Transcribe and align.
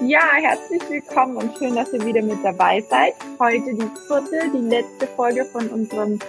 Ja, 0.00 0.34
herzlich 0.34 0.82
willkommen 0.90 1.38
und 1.38 1.58
schön, 1.58 1.74
dass 1.74 1.92
ihr 1.92 2.04
wieder 2.04 2.22
mit 2.22 2.44
dabei 2.44 2.80
seid. 2.82 3.14
Heute 3.40 3.74
die 3.74 3.90
vierte, 4.06 4.48
die 4.54 4.68
letzte 4.68 5.08
Folge 5.08 5.44
von 5.46 5.68
unserem 5.70 6.20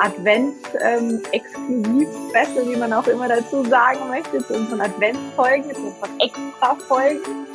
Advents-Exklusiv-Special, 0.00 2.68
wie 2.68 2.76
man 2.76 2.92
auch 2.92 3.06
immer 3.06 3.28
dazu 3.28 3.62
sagen 3.64 4.08
möchte, 4.08 4.38
zu 4.38 4.54
unseren 4.54 4.80
Adventsfolgen, 4.80 5.72
zu 5.72 5.82
unseren 5.82 6.18
Extra-Folgen. 6.20 7.46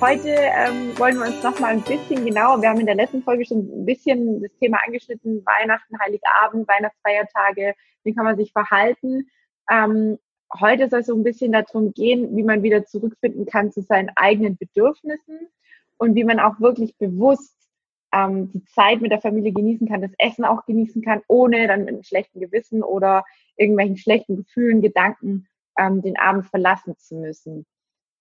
Heute 0.00 0.30
ähm, 0.30 0.98
wollen 0.98 1.18
wir 1.18 1.26
uns 1.26 1.40
noch 1.42 1.60
mal 1.60 1.74
ein 1.74 1.82
bisschen 1.82 2.24
genauer, 2.24 2.62
wir 2.62 2.70
haben 2.70 2.80
in 2.80 2.86
der 2.86 2.96
letzten 2.96 3.22
Folge 3.22 3.44
schon 3.44 3.58
ein 3.58 3.84
bisschen 3.84 4.42
das 4.42 4.50
Thema 4.58 4.78
angeschnitten, 4.84 5.44
Weihnachten, 5.44 6.00
Heiligabend, 6.00 6.66
Weihnachtsfeiertage, 6.66 7.74
wie 8.02 8.14
kann 8.14 8.24
man 8.24 8.36
sich 8.36 8.50
verhalten. 8.52 9.28
Ähm, 9.70 10.18
heute 10.60 10.88
soll 10.88 11.00
es 11.00 11.06
so 11.06 11.14
ein 11.14 11.24
bisschen 11.24 11.52
darum 11.52 11.92
gehen, 11.92 12.36
wie 12.36 12.42
man 12.42 12.62
wieder 12.62 12.84
zurückfinden 12.86 13.46
kann 13.46 13.72
zu 13.72 13.82
seinen 13.82 14.10
eigenen 14.16 14.56
Bedürfnissen 14.56 15.48
und 15.96 16.14
wie 16.14 16.24
man 16.24 16.40
auch 16.40 16.60
wirklich 16.60 16.96
bewusst 16.96 17.56
ähm, 18.12 18.50
die 18.52 18.64
Zeit 18.64 19.00
mit 19.00 19.10
der 19.10 19.20
Familie 19.20 19.52
genießen 19.52 19.88
kann, 19.88 20.02
das 20.02 20.12
Essen 20.18 20.44
auch 20.44 20.64
genießen 20.66 21.02
kann, 21.02 21.22
ohne 21.28 21.66
dann 21.66 21.80
mit 21.80 21.88
einem 21.88 22.02
schlechten 22.02 22.40
Gewissen 22.40 22.82
oder 22.82 23.24
irgendwelchen 23.56 23.96
schlechten 23.96 24.36
Gefühlen, 24.36 24.82
Gedanken 24.82 25.46
ähm, 25.78 26.02
den 26.02 26.16
Abend 26.16 26.46
verlassen 26.46 26.96
zu 26.98 27.16
müssen. 27.16 27.66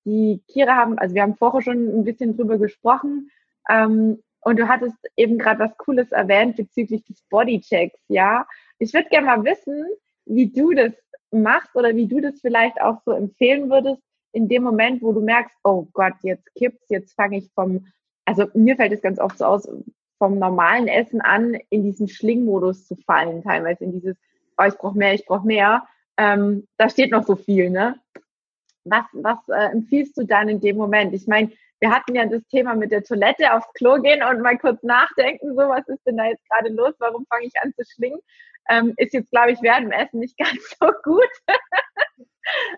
Die 0.05 0.41
Kira 0.47 0.75
haben, 0.75 0.97
also 0.97 1.15
wir 1.15 1.21
haben 1.21 1.35
vorher 1.35 1.61
schon 1.61 1.99
ein 1.99 2.03
bisschen 2.03 2.35
drüber 2.35 2.57
gesprochen 2.57 3.29
ähm, 3.69 4.21
und 4.41 4.59
du 4.59 4.67
hattest 4.67 4.97
eben 5.15 5.37
gerade 5.37 5.59
was 5.59 5.77
Cooles 5.77 6.11
erwähnt 6.11 6.57
bezüglich 6.57 7.05
des 7.05 7.21
Bodychecks, 7.29 7.99
ja. 8.07 8.45
Ich 8.79 8.93
würde 8.93 9.07
gerne 9.09 9.27
mal 9.27 9.43
wissen, 9.45 9.85
wie 10.25 10.51
du 10.51 10.73
das 10.73 10.93
machst 11.41 11.75
oder 11.75 11.95
wie 11.95 12.07
du 12.07 12.21
das 12.21 12.39
vielleicht 12.41 12.79
auch 12.81 13.01
so 13.05 13.11
empfehlen 13.11 13.69
würdest, 13.69 14.01
in 14.33 14.47
dem 14.47 14.63
Moment, 14.63 15.01
wo 15.01 15.11
du 15.11 15.21
merkst, 15.21 15.55
oh 15.63 15.87
Gott, 15.93 16.13
jetzt 16.23 16.53
kippt's, 16.55 16.89
jetzt 16.89 17.13
fange 17.13 17.37
ich 17.37 17.51
vom, 17.53 17.85
also 18.25 18.47
mir 18.53 18.75
fällt 18.75 18.91
es 18.91 19.01
ganz 19.01 19.19
oft 19.19 19.37
so 19.37 19.45
aus, 19.45 19.69
vom 20.17 20.39
normalen 20.39 20.87
Essen 20.87 21.21
an, 21.21 21.57
in 21.69 21.83
diesen 21.83 22.07
Schlingmodus 22.07 22.87
zu 22.87 22.95
fallen, 22.95 23.43
teilweise 23.43 23.83
in 23.83 23.91
dieses, 23.91 24.15
oh, 24.57 24.63
ich 24.65 24.75
brauche 24.75 24.97
mehr, 24.97 25.13
ich 25.13 25.25
brauche 25.25 25.45
mehr. 25.45 25.85
Ähm, 26.17 26.67
da 26.77 26.89
steht 26.89 27.11
noch 27.11 27.25
so 27.25 27.35
viel, 27.35 27.69
ne? 27.69 27.95
Was, 28.85 29.05
was 29.13 29.37
äh, 29.49 29.71
empfiehlst 29.71 30.17
du 30.17 30.25
dann 30.25 30.49
in 30.49 30.61
dem 30.61 30.77
Moment? 30.77 31.13
Ich 31.13 31.27
meine, 31.27 31.51
wir 31.83 31.91
hatten 31.91 32.15
ja 32.15 32.25
das 32.25 32.41
Thema 32.47 32.75
mit 32.75 32.91
der 32.91 33.03
Toilette 33.03 33.53
aufs 33.53 33.67
Klo 33.73 34.01
gehen 34.01 34.23
und 34.23 34.41
mal 34.41 34.57
kurz 34.57 34.81
nachdenken, 34.83 35.49
so 35.49 35.57
was 35.67 35.85
ist 35.89 36.01
denn 36.07 36.15
da 36.15 36.27
jetzt 36.27 36.47
gerade 36.49 36.69
los? 36.69 36.93
Warum 36.99 37.25
fange 37.25 37.45
ich 37.45 37.53
an 37.61 37.73
zu 37.73 37.83
schlingen? 37.83 38.21
Ähm, 38.69 38.93
ist 38.95 39.13
jetzt, 39.13 39.29
glaube 39.31 39.51
ich, 39.51 39.61
während 39.61 39.87
dem 39.87 39.91
Essen 39.91 40.21
nicht 40.21 40.37
ganz 40.37 40.77
so 40.79 40.87
gut. 41.03 41.29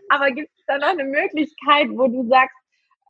Aber 0.09 0.31
gibt 0.31 0.49
es 0.57 0.65
da 0.65 0.79
noch 0.79 0.87
eine 0.87 1.03
Möglichkeit, 1.03 1.89
wo 1.91 2.07
du 2.07 2.27
sagst, 2.27 2.57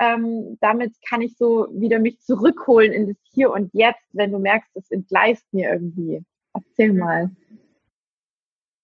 ähm, 0.01 0.57
damit 0.59 0.93
kann 1.07 1.21
ich 1.21 1.37
so 1.37 1.69
wieder 1.71 1.99
mich 1.99 2.19
zurückholen 2.19 2.91
in 2.91 3.07
das 3.07 3.17
Hier 3.31 3.51
und 3.51 3.73
Jetzt, 3.73 4.03
wenn 4.11 4.33
du 4.33 4.39
merkst, 4.39 4.69
es 4.75 4.91
entgleist 4.91 5.45
mir 5.53 5.71
irgendwie. 5.71 6.25
Erzähl 6.53 6.91
mal. 6.91 7.29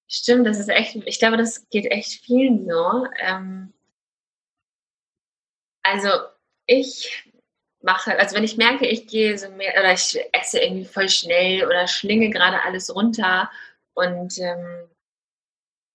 Stimmt, 0.08 0.48
das 0.48 0.60
ist 0.60 0.70
echt, 0.70 0.96
ich 0.96 1.20
glaube, 1.20 1.36
das 1.36 1.68
geht 1.68 1.92
echt 1.92 2.24
vielen 2.24 2.66
so. 2.66 3.06
Ähm, 3.20 3.74
also 5.84 6.08
ich 6.66 7.32
mache, 7.82 8.18
also 8.20 8.36
wenn 8.36 8.44
ich 8.44 8.58
merke, 8.58 8.88
ich 8.88 9.08
gehe 9.08 9.38
so 9.38 9.50
mehr 9.50 9.74
oder 9.80 9.94
ich 9.94 10.20
esse 10.34 10.60
irgendwie 10.60 10.86
voll 10.86 11.10
schnell 11.10 11.66
oder 11.66 11.88
schlinge 11.88 12.30
gerade 12.30 12.62
alles 12.64 12.94
runter 12.94 13.50
und 13.94 14.38
ähm, 14.40 14.90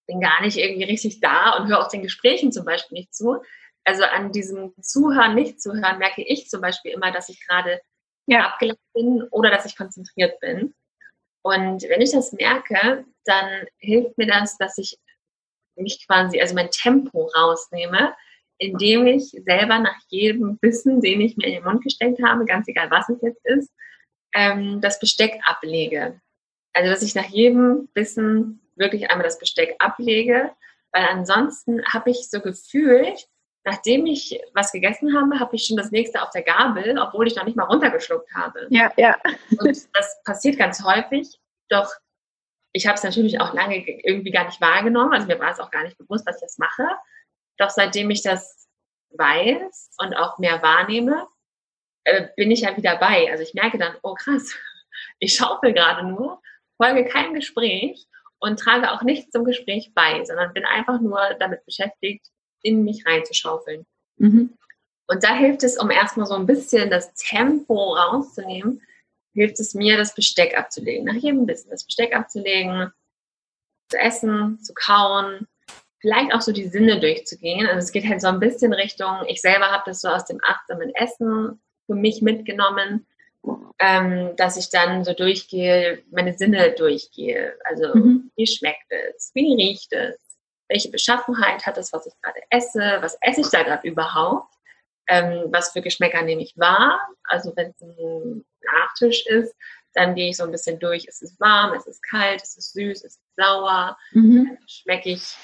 bin 0.07 0.21
gar 0.21 0.43
nicht 0.43 0.57
irgendwie 0.57 0.85
richtig 0.85 1.21
da 1.21 1.57
und 1.57 1.69
höre 1.69 1.81
auch 1.81 1.91
den 1.91 2.03
Gesprächen 2.03 2.53
zum 2.53 2.65
Beispiel 2.65 2.99
nicht 2.99 3.15
zu. 3.15 3.43
Also 3.85 4.05
an 4.05 4.33
diesem 4.33 4.75
Zuhören, 4.81 5.35
nicht 5.35 5.61
zuhören, 5.61 5.99
merke 5.99 6.23
ich 6.23 6.49
zum 6.49 6.61
Beispiel 6.61 6.93
immer, 6.93 7.13
dass 7.13 7.29
ich 7.29 7.45
gerade 7.47 7.81
ja. 8.27 8.47
abgelenkt 8.49 8.83
bin 8.95 9.23
oder 9.31 9.51
dass 9.51 9.67
ich 9.67 9.77
konzentriert 9.77 10.41
bin. 10.41 10.75
Und 11.43 11.83
wenn 11.85 12.01
ich 12.01 12.11
das 12.11 12.33
merke, 12.33 13.05
dann 13.25 13.67
hilft 13.79 14.19
mir 14.19 14.27
das, 14.27 14.57
dass 14.59 14.79
ich 14.79 14.99
mich 15.77 16.05
quasi, 16.07 16.41
also 16.41 16.55
mein 16.55 16.71
Tempo 16.71 17.31
rausnehme, 17.37 18.15
indem 18.59 19.07
ich 19.07 19.31
selber 19.45 19.79
nach 19.79 19.99
jedem 20.09 20.59
Bissen, 20.59 21.01
den 21.01 21.21
ich 21.21 21.37
mir 21.37 21.47
in 21.47 21.55
den 21.55 21.65
Mund 21.65 21.83
gesteckt 21.83 22.23
habe, 22.23 22.45
ganz 22.45 22.69
egal 22.69 22.91
was 22.91 23.09
es 23.09 23.21
jetzt 23.23 23.45
ist, 23.45 23.73
ähm, 24.35 24.81
das 24.81 24.99
Besteck 24.99 25.39
ablege. 25.45 26.21
Also, 26.73 26.91
dass 26.91 27.03
ich 27.03 27.15
nach 27.15 27.27
jedem 27.27 27.89
Bissen 27.95 28.61
wirklich 28.77 29.11
einmal 29.11 29.25
das 29.25 29.39
Besteck 29.39 29.77
ablege, 29.79 30.53
weil 30.93 31.05
ansonsten 31.05 31.83
habe 31.87 32.11
ich 32.11 32.29
so 32.31 32.41
gefühlt, 32.41 33.27
nachdem 33.65 34.07
ich 34.07 34.39
was 34.55 34.73
gegessen 34.73 35.17
habe, 35.19 35.41
habe 35.41 35.57
ich 35.57 35.67
schon 35.67 35.77
das 35.77 35.91
nächste 35.91 36.23
auf 36.23 36.31
der 36.31 36.43
Gabel, 36.43 36.99
obwohl 36.99 37.27
ich 37.27 37.37
noch 37.37 37.45
nicht 37.45 37.57
mal 37.57 37.65
runtergeschluckt 37.65 38.33
habe. 38.35 38.67
Ja, 38.71 38.93
ja. 38.97 39.17
Und 39.59 39.77
das 39.95 40.23
passiert 40.25 40.59
ganz 40.59 40.85
häufig, 40.85 41.41
doch 41.69 41.91
ich 42.73 42.87
habe 42.87 42.97
es 42.97 43.03
natürlich 43.03 43.41
auch 43.41 43.55
lange 43.55 43.79
irgendwie 43.79 44.31
gar 44.31 44.45
nicht 44.45 44.61
wahrgenommen, 44.61 45.15
also 45.15 45.27
mir 45.27 45.41
war 45.41 45.51
es 45.51 45.61
auch 45.61 45.71
gar 45.71 45.83
nicht 45.83 45.97
bewusst, 45.97 46.29
dass 46.29 46.37
ich 46.37 46.43
das 46.43 46.59
mache. 46.59 46.87
Doch 47.59 47.71
seitdem 47.71 48.11
ich 48.11 48.23
das 48.23 48.69
weiß 49.11 49.91
und 49.99 50.15
auch 50.15 50.39
mehr 50.39 50.63
wahrnehme, 50.63 51.27
äh, 52.05 52.29
bin 52.37 52.51
ich 52.51 52.61
ja 52.61 52.77
wieder 52.77 52.97
bei. 52.97 53.31
Also 53.31 53.43
ich 53.43 53.55
merke 53.55 53.79
dann, 53.79 53.97
oh 54.03 54.15
krass, 54.15 54.55
ich 55.19 55.35
schaufel 55.35 55.73
gerade 55.73 56.07
nur 56.07 56.41
folge 56.77 57.05
keinem 57.05 57.35
Gespräch 57.35 58.07
und 58.39 58.61
trage 58.61 58.93
auch 58.93 59.03
nichts 59.03 59.31
zum 59.31 59.45
Gespräch 59.45 59.93
bei, 59.95 60.25
sondern 60.25 60.53
bin 60.53 60.65
einfach 60.65 61.01
nur 61.01 61.21
damit 61.41 61.65
beschäftigt, 61.65 62.27
in 62.63 62.85
mich 62.85 63.07
reinzuschaufeln. 63.07 63.87
Mhm. 64.19 64.57
Und 65.09 65.25
da 65.25 65.35
hilft 65.35 65.63
es, 65.63 65.79
um 65.79 65.91
erstmal 65.91 66.27
so 66.27 66.35
ein 66.35 66.47
bisschen 66.47 66.91
das 66.91 67.15
Tempo 67.15 67.95
rauszunehmen, 67.95 68.83
hilft 69.35 69.61
es 69.61 69.75
mir, 69.75 69.97
das 69.97 70.15
Besteck 70.15 70.59
abzulegen. 70.59 71.05
Nach 71.05 71.15
jedem 71.15 71.47
Bissen 71.47 71.71
das 71.71 71.85
Besteck 71.85 72.15
abzulegen, 72.15 72.93
zu 73.89 73.99
essen, 73.99 74.59
zu 74.61 74.75
kauen, 74.75 75.47
vielleicht 76.07 76.33
auch 76.33 76.41
so 76.41 76.53
die 76.53 76.69
Sinne 76.69 77.01
durchzugehen. 77.01 77.67
Also 77.67 77.81
es 77.81 77.91
geht 77.91 78.09
halt 78.09 78.21
so 78.21 78.29
ein 78.29 78.39
bisschen 78.39 78.73
Richtung, 78.73 79.25
ich 79.27 79.41
selber 79.41 79.73
habe 79.73 79.83
das 79.87 80.01
so 80.01 80.09
aus 80.09 80.25
dem 80.25 80.39
achtsamen 80.47 80.95
Essen 80.95 81.61
für 81.87 81.95
mich 81.95 82.23
mitgenommen, 82.23 83.07
ähm, 83.81 84.37
dass 84.37 84.57
ich 84.57 84.71
dann 84.71 85.05
so 85.05 85.15
durchgehe, 85.15 86.05
meine 86.13 86.35
Sinne 86.35 86.73
durchgehe. 86.73 87.55
Also 87.65 87.93
mhm. 87.93 88.31
wie 88.37 88.47
schmeckt 88.47 88.87
es, 88.89 89.33
wie 89.35 89.57
riecht 89.57 89.93
es, 89.93 90.17
welche 90.69 90.93
Beschaffenheit 90.93 91.67
hat 91.67 91.77
es, 91.77 91.93
was 91.93 92.07
ich 92.07 92.13
gerade 92.23 92.41
esse, 92.51 92.99
was 93.01 93.19
esse 93.21 93.41
ich 93.41 93.49
da 93.49 93.65
gerade 93.65 93.89
überhaupt, 93.89 94.55
ähm, 95.09 95.47
was 95.51 95.73
für 95.73 95.83
Geschmäcker 95.83 96.23
nehme 96.23 96.43
ich 96.43 96.57
wahr. 96.57 97.01
Also 97.25 97.53
wenn 97.57 97.71
es 97.71 97.81
ein 97.81 98.45
Nachtisch 98.61 99.27
ist, 99.27 99.57
dann 99.95 100.15
gehe 100.15 100.29
ich 100.31 100.37
so 100.37 100.45
ein 100.45 100.53
bisschen 100.53 100.79
durch, 100.79 101.07
ist 101.07 101.23
es 101.23 101.41
warm, 101.41 101.75
ist 101.75 101.89
es 101.89 102.01
kalt, 102.01 102.43
ist 102.43 102.59
es 102.59 102.73
süß, 102.73 103.03
ist 103.03 103.19
es 103.19 103.21
sauer, 103.37 103.97
mhm. 104.13 104.57
schmecke 104.69 105.11
ich 105.11 105.37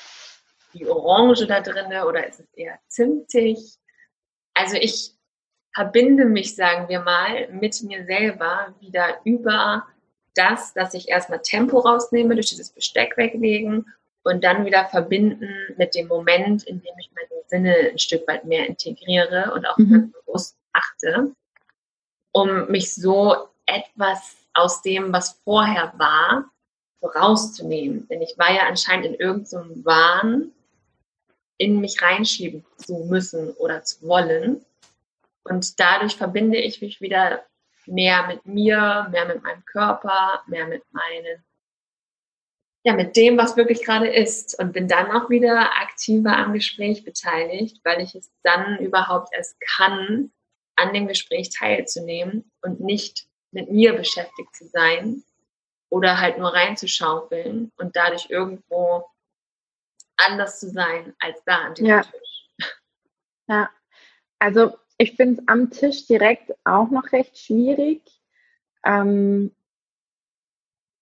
die 0.75 0.87
Orange 0.87 1.47
da 1.47 1.61
drinne 1.61 2.07
oder 2.07 2.27
ist 2.27 2.41
es 2.41 2.53
eher 2.55 2.79
zimtig. 2.89 3.59
Also 4.55 4.77
ich 4.77 5.13
verbinde 5.75 6.25
mich, 6.25 6.55
sagen 6.55 6.89
wir 6.89 7.01
mal, 7.01 7.49
mit 7.49 7.83
mir 7.83 8.05
selber 8.05 8.75
wieder 8.81 9.21
über 9.25 9.87
das, 10.35 10.73
dass 10.75 10.95
ich 10.95 11.09
erstmal 11.09 11.41
Tempo 11.43 11.79
rausnehme, 11.79 12.35
durch 12.35 12.49
dieses 12.49 12.71
Besteck 12.71 13.17
weglegen 13.17 13.87
und 14.23 14.45
dann 14.45 14.65
wieder 14.65 14.87
verbinden 14.87 15.53
mit 15.77 15.95
dem 15.95 16.09
Moment, 16.09 16.65
in 16.65 16.81
dem 16.81 16.99
ich 16.99 17.11
meine 17.15 17.43
Sinne 17.47 17.75
ein 17.91 17.99
Stück 17.99 18.27
weit 18.29 18.45
mehr 18.45 18.67
integriere 18.67 19.53
und 19.55 19.67
auch 19.67 19.77
mhm. 19.79 19.91
ganz 19.91 20.13
bewusst 20.13 20.57
achte, 20.73 21.33
um 22.33 22.71
mich 22.71 22.95
so 22.95 23.49
etwas 23.67 24.37
aus 24.55 24.83
dem, 24.83 25.13
was 25.13 25.41
vorher 25.45 25.93
war, 25.97 26.51
rauszunehmen. 27.03 28.07
Denn 28.09 28.23
ich 28.23 28.39
war 28.39 28.53
ja 28.53 28.63
anscheinend 28.69 29.07
in 29.07 29.15
irgendeinem 29.15 29.85
Wahn, 29.85 30.53
in 31.63 31.81
mich 31.81 32.03
reinschieben 32.03 32.65
zu 32.77 33.07
müssen 33.09 33.53
oder 33.53 33.85
zu 33.85 34.05
wollen. 34.07 34.65
Und 35.45 35.79
dadurch 35.79 36.17
verbinde 36.17 36.59
ich 36.59 36.83
mich 36.83 37.01
wieder 37.01 37.45
mehr 37.87 38.27
mit 38.27 38.45
mir, 38.45 39.07
mehr 39.13 39.27
mit 39.27 39.43
meinem 39.45 39.65
Körper, 39.65 40.43
mehr 40.49 40.67
mit 40.67 40.83
meinen, 40.91 41.45
ja, 42.85 42.95
mit 42.95 43.17
dem, 43.17 43.39
was 43.39 43.57
wirklich 43.57 43.85
gerade 43.85 44.09
ist. 44.09 44.59
Und 44.59 44.73
bin 44.73 44.89
dann 44.89 45.13
auch 45.13 45.31
wieder 45.31 45.71
aktiver 45.81 46.37
am 46.37 46.53
Gespräch 46.53 47.05
beteiligt, 47.05 47.79
weil 47.85 48.01
ich 48.01 48.17
es 48.17 48.33
dann 48.43 48.79
überhaupt 48.79 49.29
erst 49.33 49.57
kann, 49.61 50.33
an 50.75 50.93
dem 50.93 51.07
Gespräch 51.07 51.51
teilzunehmen 51.51 52.51
und 52.63 52.81
nicht 52.81 53.27
mit 53.53 53.71
mir 53.71 53.93
beschäftigt 53.93 54.57
zu 54.57 54.67
sein 54.67 55.23
oder 55.91 56.19
halt 56.21 56.39
nur 56.39 56.53
reinzuschaufeln 56.53 57.71
und 57.77 57.95
dadurch 57.95 58.31
irgendwo 58.31 59.05
anders 60.17 60.61
zu 60.61 60.71
sein 60.71 61.15
als 61.19 61.43
da 61.45 61.57
an 61.57 61.75
dem 61.75 61.87
ja. 61.87 62.03
Tisch. 62.03 62.69
Ja, 63.49 63.71
also 64.39 64.73
ich 64.99 65.17
finde 65.17 65.41
es 65.41 65.49
am 65.49 65.71
Tisch 65.71 66.07
direkt 66.07 66.53
auch 66.65 66.91
noch 66.91 67.13
recht 67.13 67.39
schwierig. 67.39 68.03
Ähm, 68.85 69.53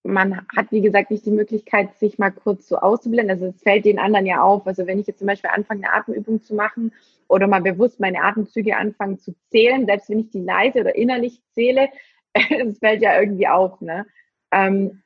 man 0.02 0.46
hat, 0.56 0.72
wie 0.72 0.80
gesagt, 0.80 1.10
nicht 1.10 1.26
die 1.26 1.30
Möglichkeit, 1.30 1.98
sich 1.98 2.18
mal 2.18 2.30
kurz 2.30 2.66
so 2.68 2.78
auszublenden. 2.78 3.30
Also 3.30 3.46
es 3.46 3.62
fällt 3.62 3.84
den 3.84 3.98
anderen 3.98 4.26
ja 4.26 4.42
auf. 4.42 4.66
Also 4.66 4.86
wenn 4.86 4.98
ich 4.98 5.06
jetzt 5.06 5.18
zum 5.18 5.26
Beispiel 5.26 5.50
anfange, 5.50 5.84
eine 5.84 5.92
Atemübung 5.92 6.42
zu 6.42 6.54
machen 6.54 6.92
oder 7.28 7.46
mal 7.46 7.60
bewusst 7.60 8.00
meine 8.00 8.22
Atemzüge 8.22 8.76
anfangen 8.76 9.18
zu 9.18 9.34
zählen, 9.50 9.86
selbst 9.86 10.08
wenn 10.08 10.20
ich 10.20 10.30
die 10.30 10.40
leise 10.40 10.80
oder 10.80 10.94
innerlich 10.94 11.42
zähle, 11.52 11.90
es 12.34 12.78
fällt 12.78 13.02
ja 13.02 13.20
irgendwie 13.20 13.48
auf. 13.48 13.80
Ne? 13.80 14.06
Ähm, 14.52 15.02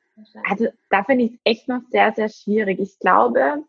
also 0.47 0.67
da 0.89 1.03
finde 1.03 1.25
ich 1.25 1.33
es 1.33 1.39
echt 1.43 1.67
noch 1.67 1.81
sehr, 1.91 2.13
sehr 2.13 2.29
schwierig. 2.29 2.79
Ich 2.79 2.97
glaube, 2.99 3.63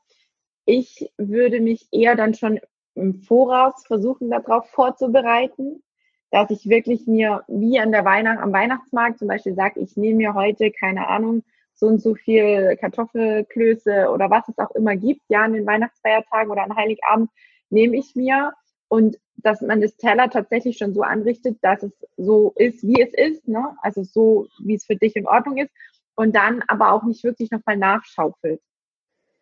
ich 0.66 1.10
würde 1.16 1.60
mich 1.60 1.88
eher 1.90 2.16
dann 2.16 2.34
schon 2.34 2.60
im 2.94 3.22
Voraus 3.22 3.86
versuchen, 3.86 4.30
darauf 4.30 4.68
vorzubereiten 4.70 5.82
dass 6.30 6.50
ich 6.50 6.68
wirklich 6.68 7.06
mir 7.06 7.44
wie 7.48 7.78
an 7.78 7.92
der 7.92 8.04
Weihnacht, 8.04 8.40
am 8.40 8.52
Weihnachtsmarkt 8.52 9.18
zum 9.18 9.28
Beispiel 9.28 9.54
sage, 9.54 9.80
ich 9.80 9.96
nehme 9.96 10.16
mir 10.18 10.34
heute, 10.34 10.70
keine 10.70 11.08
Ahnung, 11.08 11.42
so 11.74 11.86
und 11.86 12.00
so 12.00 12.14
viel 12.14 12.76
Kartoffelklöße 12.76 14.10
oder 14.10 14.30
was 14.30 14.48
es 14.48 14.58
auch 14.58 14.70
immer 14.72 14.96
gibt, 14.96 15.22
ja, 15.28 15.44
an 15.44 15.52
den 15.52 15.66
Weihnachtsfeiertagen 15.66 16.50
oder 16.50 16.64
an 16.64 16.76
Heiligabend, 16.76 17.30
nehme 17.70 17.96
ich 17.96 18.14
mir 18.16 18.52
und 18.88 19.18
dass 19.36 19.60
man 19.60 19.80
das 19.80 19.96
Teller 19.96 20.30
tatsächlich 20.30 20.78
schon 20.78 20.94
so 20.94 21.02
anrichtet, 21.02 21.58
dass 21.62 21.82
es 21.82 21.92
so 22.16 22.52
ist, 22.56 22.82
wie 22.82 23.00
es 23.00 23.12
ist, 23.14 23.46
ne? 23.46 23.76
also 23.82 24.02
so, 24.02 24.48
wie 24.64 24.74
es 24.74 24.84
für 24.84 24.96
dich 24.96 25.14
in 25.16 25.26
Ordnung 25.26 25.58
ist 25.58 25.70
und 26.16 26.34
dann 26.34 26.62
aber 26.68 26.92
auch 26.92 27.04
nicht 27.04 27.22
wirklich 27.22 27.50
nochmal 27.50 27.76
nachschaufelt. 27.76 28.60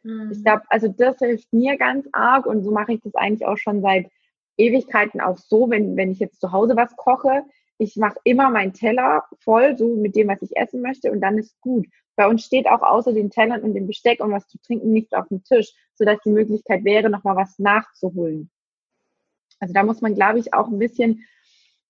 Mhm. 0.05 0.31
Ich 0.33 0.45
glaube, 0.45 0.63
also 0.69 0.89
das 0.89 1.19
hilft 1.19 1.53
mir 1.53 1.77
ganz 1.77 2.07
arg 2.13 2.47
und 2.47 2.63
so 2.63 2.71
mache 2.71 2.93
ich 2.93 3.01
das 3.03 3.15
eigentlich 3.15 3.47
auch 3.47 3.59
schon 3.59 3.83
seit 3.83 4.11
Ewigkeiten 4.57 5.21
auch 5.21 5.39
so, 5.39 5.69
wenn, 5.71 5.97
wenn 5.97 6.13
ich 6.13 6.21
jetzt 6.21 6.41
zu 6.41 6.53
Hause 6.53 6.77
was 6.77 6.95
koche, 6.97 7.43
ich 7.79 7.97
mache 7.97 8.19
immer 8.23 8.51
meinen 8.51 8.73
Teller 8.73 9.25
voll, 9.41 9.77
so 9.77 9.97
mit 9.97 10.15
dem, 10.15 10.29
was 10.29 10.43
ich 10.43 10.57
essen 10.57 10.81
möchte, 10.81 11.11
und 11.11 11.21
dann 11.21 11.39
ist 11.39 11.61
gut. 11.61 11.87
Bei 12.15 12.29
uns 12.29 12.45
steht 12.45 12.69
auch 12.69 12.83
außer 12.83 13.13
den 13.13 13.31
Tellern 13.31 13.63
und 13.63 13.75
dem 13.75 13.89
Besteck 13.89 14.21
und 14.21 14.31
was 14.31 14.47
zu 14.47 14.59
trinken 14.59 14.93
nichts 14.93 15.13
auf 15.13 15.27
dem 15.27 15.43
Tisch, 15.43 15.73
sodass 15.95 16.21
die 16.25 16.31
Möglichkeit 16.31 16.85
wäre, 16.85 17.11
nochmal 17.11 17.35
was 17.35 17.59
nachzuholen. 17.59 18.51
Also 19.59 19.75
da 19.75 19.83
muss 19.83 20.01
man, 20.01 20.15
glaube 20.15 20.39
ich, 20.39 20.55
auch 20.55 20.69
ein 20.69 20.79
bisschen 20.79 21.25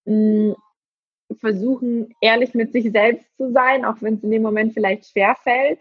mh, 0.06 0.14
mm, 0.14 0.56
versuchen, 1.40 2.14
ehrlich 2.20 2.55
mit 2.55 2.72
sich 2.72 2.90
selbst 2.90 3.26
zu 3.37 3.52
sein, 3.52 3.84
auch 3.84 3.96
wenn 4.00 4.14
es 4.14 4.22
in 4.22 4.31
dem 4.31 4.43
Moment 4.43 4.72
vielleicht 4.72 5.06
schwer 5.06 5.37
fällt. 5.43 5.81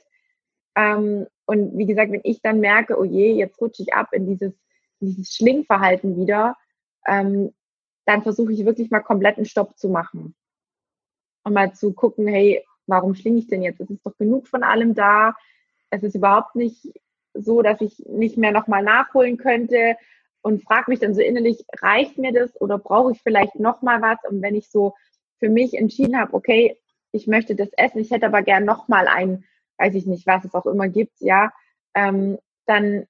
Ähm, 0.75 1.27
und 1.45 1.77
wie 1.77 1.85
gesagt, 1.85 2.11
wenn 2.11 2.21
ich 2.23 2.41
dann 2.41 2.59
merke, 2.59 2.97
oh 2.97 3.03
je, 3.03 3.33
jetzt 3.33 3.59
rutsche 3.59 3.83
ich 3.83 3.93
ab 3.93 4.09
in 4.13 4.27
dieses, 4.27 4.53
dieses 4.99 5.33
Schlingverhalten 5.33 6.17
wieder, 6.17 6.55
ähm, 7.05 7.53
dann 8.05 8.21
versuche 8.21 8.53
ich 8.53 8.65
wirklich 8.65 8.91
mal 8.91 9.01
komplett 9.01 9.37
einen 9.37 9.45
Stopp 9.45 9.77
zu 9.77 9.89
machen. 9.89 10.35
Und 11.43 11.53
mal 11.53 11.73
zu 11.73 11.93
gucken, 11.93 12.27
hey, 12.27 12.63
warum 12.87 13.15
schlinge 13.15 13.39
ich 13.39 13.47
denn 13.47 13.61
jetzt? 13.61 13.81
Es 13.81 13.89
ist 13.89 14.05
doch 14.05 14.17
genug 14.17 14.47
von 14.47 14.63
allem 14.63 14.93
da. 14.93 15.35
Es 15.89 16.03
ist 16.03 16.15
überhaupt 16.15 16.55
nicht 16.55 16.93
so, 17.33 17.61
dass 17.61 17.81
ich 17.81 17.99
nicht 18.07 18.37
mehr 18.37 18.51
nochmal 18.51 18.83
nachholen 18.83 19.37
könnte 19.37 19.97
und 20.41 20.63
frage 20.63 20.91
mich 20.91 20.99
dann 20.99 21.15
so 21.15 21.21
innerlich, 21.21 21.65
reicht 21.81 22.17
mir 22.17 22.31
das 22.31 22.59
oder 22.61 22.77
brauche 22.77 23.11
ich 23.11 23.21
vielleicht 23.21 23.59
nochmal 23.59 24.01
was? 24.01 24.17
Und 24.29 24.41
wenn 24.41 24.55
ich 24.55 24.69
so 24.69 24.93
für 25.39 25.49
mich 25.49 25.73
entschieden 25.73 26.17
habe, 26.17 26.33
okay, 26.33 26.77
ich 27.11 27.27
möchte 27.27 27.55
das 27.55 27.69
essen, 27.73 27.99
ich 27.99 28.11
hätte 28.11 28.25
aber 28.25 28.41
gern 28.41 28.65
nochmal 28.65 29.07
ein, 29.07 29.45
weiß 29.77 29.95
ich 29.95 30.05
nicht, 30.05 30.27
was 30.27 30.45
es 30.45 30.53
auch 30.53 30.65
immer 30.65 30.87
gibt, 30.87 31.19
ja, 31.19 31.51
ähm, 31.95 32.37
dann 32.65 33.07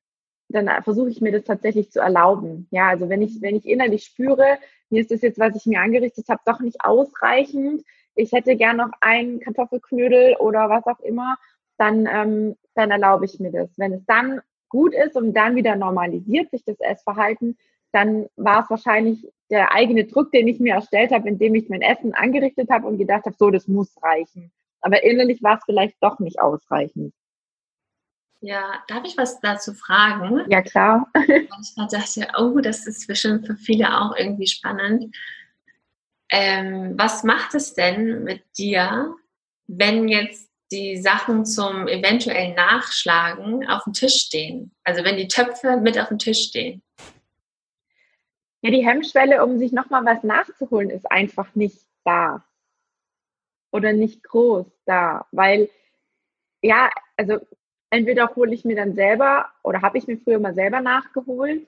dann 0.49 0.83
versuche 0.83 1.09
ich 1.09 1.19
mir 1.19 1.31
das 1.31 1.43
tatsächlich 1.43 1.91
zu 1.91 1.99
erlauben. 1.99 2.67
Ja, 2.71 2.89
also 2.89 3.09
wenn 3.09 3.21
ich, 3.21 3.41
wenn 3.41 3.55
ich 3.55 3.65
innerlich 3.65 4.03
spüre, 4.03 4.59
mir 4.89 5.01
ist 5.01 5.11
das 5.11 5.21
jetzt, 5.21 5.39
was 5.39 5.55
ich 5.55 5.65
mir 5.65 5.81
angerichtet 5.81 6.29
habe, 6.29 6.41
doch 6.45 6.59
nicht 6.59 6.83
ausreichend, 6.83 7.83
ich 8.15 8.31
hätte 8.31 8.55
gern 8.55 8.77
noch 8.77 8.91
einen 9.01 9.39
Kartoffelknödel 9.39 10.35
oder 10.35 10.69
was 10.69 10.85
auch 10.85 10.99
immer, 10.99 11.37
dann, 11.77 12.07
ähm, 12.11 12.55
dann 12.75 12.91
erlaube 12.91 13.25
ich 13.25 13.39
mir 13.39 13.51
das. 13.51 13.71
Wenn 13.77 13.93
es 13.93 14.05
dann 14.05 14.41
gut 14.69 14.93
ist 14.93 15.15
und 15.15 15.33
dann 15.33 15.55
wieder 15.55 15.75
normalisiert 15.75 16.51
sich 16.51 16.63
das 16.63 16.79
Essverhalten, 16.79 17.57
dann 17.91 18.27
war 18.35 18.63
es 18.63 18.69
wahrscheinlich 18.69 19.27
der 19.49 19.73
eigene 19.73 20.05
Druck, 20.05 20.31
den 20.31 20.47
ich 20.47 20.59
mir 20.59 20.75
erstellt 20.75 21.11
habe, 21.11 21.27
indem 21.27 21.55
ich 21.55 21.69
mein 21.69 21.81
Essen 21.81 22.13
angerichtet 22.13 22.69
habe 22.69 22.87
und 22.87 22.97
gedacht 22.97 23.25
habe, 23.25 23.35
so, 23.37 23.49
das 23.49 23.67
muss 23.67 23.95
reichen. 24.01 24.51
Aber 24.83 25.03
innerlich 25.03 25.41
war 25.41 25.57
es 25.57 25.63
vielleicht 25.65 25.95
doch 26.01 26.19
nicht 26.19 26.39
ausreichend. 26.39 27.13
Ja, 28.41 28.83
darf 28.87 29.05
ich 29.05 29.17
was 29.17 29.39
dazu 29.39 29.73
fragen? 29.73 30.43
Ja, 30.51 30.61
klar. 30.61 31.09
ich 31.15 31.73
dachte, 31.75 32.27
oh, 32.37 32.59
das 32.59 32.85
ist 32.85 33.07
bestimmt 33.07 33.47
für 33.47 33.55
viele 33.55 34.01
auch 34.01 34.13
irgendwie 34.17 34.47
spannend. 34.47 35.15
Ähm, 36.29 36.95
was 36.97 37.23
macht 37.23 37.55
es 37.55 37.73
denn 37.73 38.25
mit 38.25 38.43
dir, 38.57 39.15
wenn 39.67 40.09
jetzt 40.09 40.49
die 40.73 40.97
Sachen 40.97 41.45
zum 41.45 41.87
eventuellen 41.87 42.53
Nachschlagen 42.55 43.65
auf 43.69 43.85
dem 43.85 43.93
Tisch 43.93 44.15
stehen? 44.15 44.75
Also 44.83 45.05
wenn 45.05 45.15
die 45.15 45.29
Töpfe 45.29 45.77
mit 45.77 45.97
auf 45.97 46.09
dem 46.09 46.19
Tisch 46.19 46.49
stehen? 46.49 46.83
Ja, 48.61 48.71
die 48.71 48.85
Hemmschwelle, 48.85 49.45
um 49.45 49.57
sich 49.57 49.71
nochmal 49.71 50.03
was 50.03 50.23
nachzuholen, 50.23 50.89
ist 50.89 51.09
einfach 51.09 51.55
nicht 51.55 51.85
da. 52.03 52.43
Oder 53.73 53.91
nicht 53.91 54.23
groß 54.23 54.67
da. 54.85 55.25
Weil, 55.31 55.69
ja, 56.61 56.89
also 57.17 57.39
entweder 57.89 58.35
hole 58.35 58.53
ich 58.53 58.65
mir 58.65 58.75
dann 58.75 58.93
selber 58.93 59.47
oder 59.63 59.81
habe 59.81 59.97
ich 59.97 60.07
mir 60.07 60.17
früher 60.17 60.39
mal 60.39 60.53
selber 60.53 60.79
nachgeholt 60.79 61.67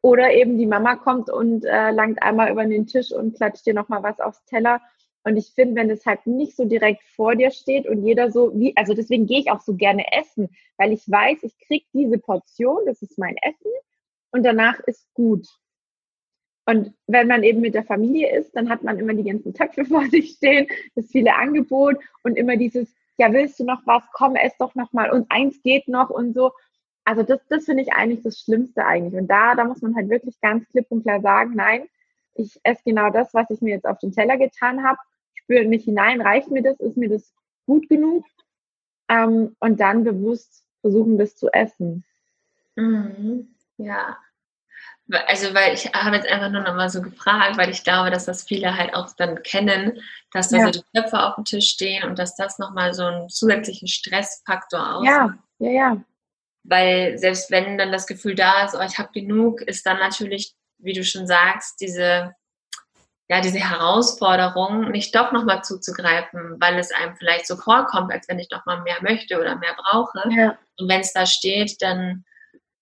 oder 0.00 0.32
eben 0.32 0.58
die 0.58 0.66
Mama 0.66 0.96
kommt 0.96 1.30
und 1.30 1.64
äh, 1.64 1.90
langt 1.90 2.22
einmal 2.22 2.50
über 2.50 2.64
den 2.64 2.86
Tisch 2.86 3.12
und 3.12 3.36
klatscht 3.36 3.66
dir 3.66 3.74
nochmal 3.74 4.02
was 4.02 4.20
aufs 4.20 4.44
Teller. 4.46 4.80
Und 5.22 5.36
ich 5.36 5.52
finde, 5.54 5.76
wenn 5.76 5.90
es 5.90 6.04
halt 6.06 6.26
nicht 6.26 6.56
so 6.56 6.64
direkt 6.64 7.02
vor 7.14 7.34
dir 7.36 7.50
steht 7.50 7.86
und 7.86 8.04
jeder 8.04 8.30
so, 8.30 8.52
wie, 8.58 8.76
also 8.76 8.94
deswegen 8.94 9.26
gehe 9.26 9.40
ich 9.40 9.50
auch 9.50 9.60
so 9.60 9.74
gerne 9.74 10.04
essen, 10.12 10.48
weil 10.76 10.92
ich 10.92 11.10
weiß, 11.10 11.42
ich 11.42 11.58
kriege 11.66 11.86
diese 11.92 12.18
Portion, 12.18 12.84
das 12.86 13.02
ist 13.02 13.18
mein 13.18 13.36
Essen 13.38 13.70
und 14.32 14.44
danach 14.44 14.80
ist 14.80 15.06
gut. 15.14 15.46
Und 16.66 16.94
wenn 17.06 17.28
man 17.28 17.42
eben 17.42 17.60
mit 17.60 17.74
der 17.74 17.84
Familie 17.84 18.34
ist, 18.36 18.56
dann 18.56 18.70
hat 18.70 18.82
man 18.82 18.98
immer 18.98 19.14
die 19.14 19.24
ganzen 19.24 19.52
Töpfe 19.54 19.84
vor 19.84 20.04
sich 20.06 20.32
stehen, 20.32 20.66
das 20.94 21.06
viele 21.10 21.34
Angebot 21.34 21.96
und 22.22 22.36
immer 22.36 22.56
dieses, 22.56 22.94
ja, 23.18 23.32
willst 23.32 23.60
du 23.60 23.64
noch 23.64 23.82
was? 23.86 24.02
Komm, 24.12 24.34
ess 24.36 24.56
doch 24.58 24.74
noch 24.74 24.92
mal 24.92 25.10
und 25.10 25.30
eins 25.30 25.62
geht 25.62 25.88
noch 25.88 26.10
und 26.10 26.34
so. 26.34 26.52
Also 27.04 27.22
das, 27.22 27.40
das 27.48 27.66
finde 27.66 27.82
ich 27.82 27.92
eigentlich 27.92 28.22
das 28.22 28.40
Schlimmste 28.40 28.84
eigentlich. 28.84 29.20
Und 29.20 29.28
da, 29.28 29.54
da 29.54 29.64
muss 29.64 29.82
man 29.82 29.94
halt 29.94 30.08
wirklich 30.08 30.40
ganz 30.40 30.66
klipp 30.70 30.86
und 30.88 31.02
klar 31.02 31.20
sagen, 31.20 31.52
nein, 31.54 31.86
ich 32.34 32.58
esse 32.62 32.82
genau 32.84 33.10
das, 33.10 33.34
was 33.34 33.50
ich 33.50 33.60
mir 33.60 33.74
jetzt 33.74 33.86
auf 33.86 33.98
den 33.98 34.12
Teller 34.12 34.38
getan 34.38 34.82
habe, 34.82 34.98
spüre 35.34 35.66
mich 35.66 35.84
hinein, 35.84 36.20
reicht 36.20 36.50
mir 36.50 36.62
das, 36.62 36.80
ist 36.80 36.96
mir 36.96 37.10
das 37.10 37.32
gut 37.66 37.88
genug? 37.88 38.24
Ähm, 39.08 39.54
und 39.60 39.80
dann 39.80 40.02
bewusst 40.02 40.64
versuchen, 40.80 41.18
das 41.18 41.36
zu 41.36 41.52
essen. 41.52 42.04
Mhm. 42.76 43.54
Ja, 43.76 44.16
also, 45.10 45.54
weil 45.54 45.74
ich 45.74 45.92
habe 45.92 46.16
jetzt 46.16 46.28
einfach 46.28 46.50
nur 46.50 46.62
noch 46.62 46.74
mal 46.74 46.88
so 46.88 47.02
gefragt, 47.02 47.58
weil 47.58 47.68
ich 47.68 47.84
glaube, 47.84 48.10
dass 48.10 48.24
das 48.24 48.44
viele 48.44 48.76
halt 48.76 48.94
auch 48.94 49.12
dann 49.16 49.42
kennen, 49.42 50.00
dass 50.32 50.48
da 50.48 50.58
ja. 50.58 50.64
so 50.64 50.70
die 50.70 50.98
Töpfe 50.98 51.22
auf 51.22 51.34
dem 51.34 51.44
Tisch 51.44 51.68
stehen 51.68 52.04
und 52.04 52.18
dass 52.18 52.36
das 52.36 52.58
nochmal 52.58 52.94
so 52.94 53.04
einen 53.04 53.28
zusätzlichen 53.28 53.88
Stressfaktor 53.88 54.96
ausmacht. 54.96 55.38
Ja, 55.58 55.68
ja, 55.68 55.70
ja. 55.70 56.04
Weil 56.62 57.18
selbst 57.18 57.50
wenn 57.50 57.76
dann 57.76 57.92
das 57.92 58.06
Gefühl 58.06 58.34
da 58.34 58.64
ist, 58.64 58.74
oh, 58.74 58.80
ich 58.80 58.98
habe 58.98 59.12
genug, 59.12 59.60
ist 59.60 59.84
dann 59.84 59.98
natürlich, 59.98 60.54
wie 60.78 60.94
du 60.94 61.04
schon 61.04 61.26
sagst, 61.26 61.82
diese, 61.82 62.34
ja, 63.28 63.42
diese 63.42 63.58
Herausforderung, 63.58 64.90
nicht 64.90 65.14
doch 65.14 65.32
nochmal 65.32 65.62
zuzugreifen, 65.62 66.56
weil 66.60 66.78
es 66.78 66.90
einem 66.92 67.16
vielleicht 67.16 67.46
so 67.46 67.56
vorkommt, 67.56 68.10
als 68.10 68.26
wenn 68.28 68.38
ich 68.38 68.48
doch 68.48 68.64
mal 68.64 68.80
mehr 68.80 69.02
möchte 69.02 69.38
oder 69.38 69.56
mehr 69.56 69.76
brauche. 69.76 70.22
Ja. 70.30 70.56
Und 70.78 70.88
wenn 70.88 71.02
es 71.02 71.12
da 71.12 71.26
steht, 71.26 71.82
dann 71.82 72.24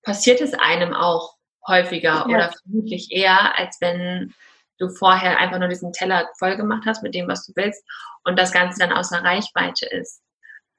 passiert 0.04 0.40
es 0.40 0.54
einem 0.54 0.94
auch 0.94 1.36
häufiger 1.66 2.26
ja. 2.26 2.26
oder 2.26 2.52
vermutlich 2.62 3.12
eher, 3.12 3.58
als 3.58 3.80
wenn 3.80 4.34
du 4.78 4.88
vorher 4.88 5.38
einfach 5.38 5.58
nur 5.58 5.68
diesen 5.68 5.92
Teller 5.92 6.28
voll 6.38 6.56
gemacht 6.56 6.84
hast 6.86 7.02
mit 7.02 7.14
dem, 7.14 7.28
was 7.28 7.46
du 7.46 7.52
willst 7.54 7.84
und 8.24 8.38
das 8.38 8.52
Ganze 8.52 8.80
dann 8.80 8.92
außer 8.92 9.22
Reichweite 9.22 9.86
ist. 9.86 10.22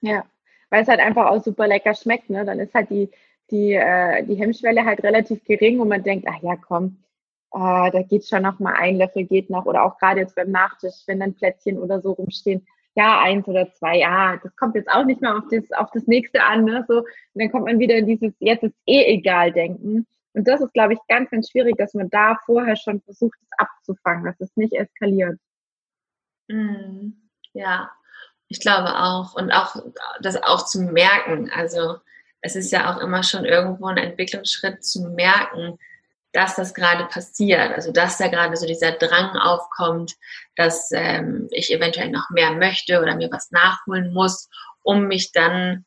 Ja, 0.02 0.24
weil 0.70 0.84
es 0.84 0.90
halt 0.90 1.00
einfach 1.00 1.28
auch 1.28 1.44
super 1.44 1.68
lecker 1.68 1.94
schmeckt, 1.96 2.30
ne? 2.30 2.46
Dann 2.46 2.60
ist 2.60 2.74
halt 2.74 2.90
die, 2.90 3.10
die, 3.52 3.74
äh, 3.74 4.24
die 4.26 4.36
Hemmschwelle 4.36 4.84
halt 4.84 5.04
relativ 5.04 5.44
gering, 5.46 5.80
wo 5.80 5.86
man 5.86 6.04
denkt, 6.04 6.28
ach 6.30 6.42
ja, 6.42 6.56
komm, 6.56 7.04
äh, 7.54 7.92
da 7.92 8.02
geht 8.02 8.28
schon 8.28 8.44
noch 8.44 8.60
mal 8.60 8.74
ein 8.74 8.98
Löffel 8.98 9.26
geht 9.26 9.50
noch 9.50 9.66
oder 9.66 9.84
auch 9.84 9.98
gerade 9.98 10.22
jetzt 10.22 10.36
beim 10.36 10.52
Nachtisch, 10.52 11.04
wenn 11.06 11.20
dann 11.20 11.36
Plätzchen 11.36 11.78
oder 11.78 12.02
so 12.02 12.14
rumstehen, 12.14 12.66
ja, 12.96 13.22
eins 13.22 13.48
oder 13.48 13.72
zwei, 13.74 14.00
ja, 14.00 14.38
das 14.44 14.56
kommt 14.56 14.76
jetzt 14.76 14.90
auch 14.90 15.06
nicht 15.06 15.22
mehr 15.22 15.38
auf 15.38 15.44
das, 15.50 15.64
auf 15.72 15.90
das 15.94 16.06
nächste 16.08 16.44
an, 16.44 16.66
ne? 16.66 16.86
So, 16.88 17.00
und 17.00 17.08
dann 17.36 17.52
kommt 17.52 17.66
man 17.66 17.80
wieder 17.80 17.96
in 17.96 18.08
dieses 18.08 18.34
jetzt 18.40 18.64
ist 18.64 18.76
eh 18.86 19.06
egal 19.16 19.52
denken. 19.52 20.06
Und 20.34 20.48
das 20.48 20.62
ist, 20.62 20.74
glaube 20.74 20.94
ich, 20.94 21.00
ganz, 21.08 21.30
ganz 21.30 21.50
schwierig, 21.50 21.78
dass 21.78 21.94
man 21.94 22.10
da 22.10 22.38
vorher 22.46 22.76
schon 22.76 23.02
versucht, 23.02 23.38
es 23.42 23.50
abzufangen, 23.58 24.26
dass 24.26 24.40
es 24.40 24.56
nicht 24.56 24.74
eskaliert. 24.74 25.40
Mm, 26.48 27.12
ja, 27.54 27.92
ich 28.48 28.60
glaube 28.60 28.96
auch. 28.96 29.36
Und 29.36 29.52
auch 29.52 29.76
das 30.22 30.42
auch 30.42 30.66
zu 30.66 30.82
merken. 30.82 31.52
Also 31.56 31.98
es 32.42 32.56
ist 32.56 32.72
ja 32.72 32.94
auch 32.94 33.00
immer 33.00 33.24
schon 33.24 33.46
irgendwo 33.46 33.88
ein 33.88 33.98
Entwicklungsschritt 33.98 34.84
zu 34.84 35.10
merken, 35.10 35.78
dass 36.32 36.56
das 36.56 36.74
gerade 36.74 37.06
passiert. 37.06 37.72
Also 37.74 37.92
dass 37.92 38.18
da 38.18 38.28
gerade 38.28 38.58
so 38.58 38.66
dieser 38.66 38.94
Drang 38.94 39.38
aufkommt, 39.38 40.16
dass 40.56 40.90
ähm, 40.92 41.48
ich 41.52 41.72
eventuell 41.72 42.10
noch 42.10 42.30
mehr 42.32 42.54
möchte 42.54 43.00
oder 43.00 43.16
mir 43.16 43.30
was 43.32 43.52
nachholen 43.52 44.12
muss 44.14 44.50
um 44.84 45.08
mich 45.08 45.32
dann, 45.32 45.86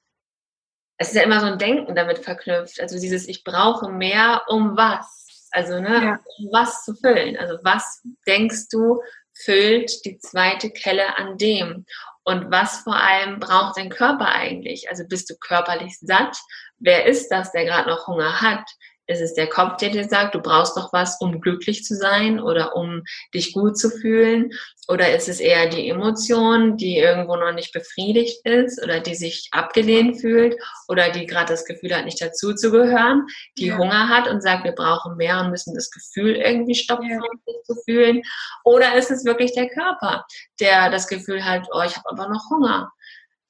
es 0.99 1.09
ist 1.09 1.17
ja 1.17 1.23
immer 1.23 1.41
so 1.41 1.47
ein 1.47 1.59
Denken 1.59 1.95
damit 1.95 2.19
verknüpft, 2.19 2.81
also 2.81 2.99
dieses, 2.99 3.29
ich 3.29 3.45
brauche 3.45 3.91
mehr, 3.91 4.43
um 4.49 4.77
was? 4.77 5.49
Also, 5.51 5.81
ne, 5.81 6.05
ja. 6.05 6.21
um 6.39 6.49
was 6.53 6.85
zu 6.85 6.95
füllen. 6.95 7.37
Also, 7.37 7.59
was 7.63 8.03
denkst 8.27 8.69
du, 8.71 9.01
füllt 9.33 10.05
die 10.05 10.19
zweite 10.19 10.71
Kelle 10.71 11.17
an 11.17 11.39
dem? 11.39 11.87
Und 12.25 12.51
was 12.51 12.79
vor 12.79 12.97
allem 12.97 13.39
braucht 13.39 13.77
dein 13.77 13.89
Körper 13.89 14.27
eigentlich? 14.27 14.91
Also 14.91 15.05
bist 15.07 15.31
du 15.31 15.37
körperlich 15.39 15.97
satt? 16.01 16.37
Wer 16.79 17.07
ist 17.07 17.29
das, 17.29 17.53
der 17.53 17.65
gerade 17.65 17.89
noch 17.89 18.09
Hunger 18.09 18.41
hat? 18.41 18.69
Ist 19.09 19.21
es 19.21 19.35
der 19.35 19.49
Kopf, 19.49 19.77
der 19.77 19.91
dir 19.91 20.05
sagt, 20.05 20.35
du 20.35 20.41
brauchst 20.41 20.77
doch 20.77 20.93
was, 20.93 21.21
um 21.21 21.41
glücklich 21.41 21.85
zu 21.85 21.95
sein 21.95 22.41
oder 22.41 22.75
um 22.75 23.05
dich 23.35 23.53
gut 23.53 23.79
zu 23.79 23.91
fühlen? 23.91 24.51
Oder 24.89 25.15
ist 25.15 25.29
es 25.29 25.39
eher 25.41 25.69
die 25.69 25.89
Emotion, 25.89 26.77
die 26.77 26.97
irgendwo 26.99 27.37
noch 27.37 27.53
nicht 27.53 27.73
befriedigt 27.73 28.45
ist 28.45 28.83
oder 28.83 29.01
die 29.01 29.15
sich 29.15 29.49
abgelehnt 29.53 30.21
fühlt 30.21 30.57
oder 30.89 31.11
die 31.11 31.27
gerade 31.27 31.53
das 31.53 31.65
Gefühl 31.65 31.95
hat, 31.95 32.05
nicht 32.05 32.21
dazu 32.21 32.55
zu 32.55 32.71
gehören, 32.71 33.27
die 33.59 33.67
ja. 33.67 33.79
Hunger 33.79 34.09
hat 34.09 34.29
und 34.29 34.43
sagt, 34.43 34.65
wir 34.65 34.73
brauchen 34.73 35.17
mehr 35.17 35.41
und 35.41 35.51
müssen 35.51 35.75
das 35.75 35.91
Gefühl 35.91 36.37
irgendwie 36.37 36.75
stoppen, 36.75 37.09
ja. 37.09 37.21
sich 37.47 37.63
zu 37.65 37.75
fühlen? 37.85 38.23
Oder 38.65 38.97
ist 38.97 39.11
es 39.11 39.25
wirklich 39.25 39.53
der 39.55 39.69
Körper, 39.69 40.25
der 40.61 40.91
das 40.91 41.07
Gefühl 41.07 41.45
hat, 41.45 41.69
oh, 41.73 41.83
ich 41.83 41.97
habe 41.97 42.09
aber 42.11 42.29
noch 42.29 42.51
Hunger? 42.51 42.93